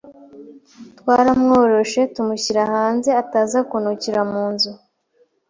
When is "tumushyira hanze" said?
2.13-3.09